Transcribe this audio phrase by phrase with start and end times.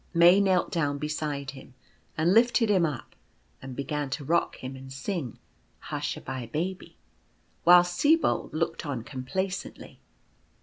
[0.15, 1.75] May knelt down beside him,
[2.17, 3.15] and lifted him up,
[3.61, 5.37] and began to rock him, and sing"
[5.91, 6.97] Hush a bye, baby,"
[7.65, 9.99] whilst Sibold looked on complacently.